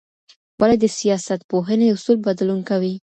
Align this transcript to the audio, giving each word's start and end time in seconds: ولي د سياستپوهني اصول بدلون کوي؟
ولي 0.59 0.77
د 0.81 0.85
سياستپوهني 0.99 1.87
اصول 1.95 2.17
بدلون 2.27 2.59
کوي؟ 2.69 2.93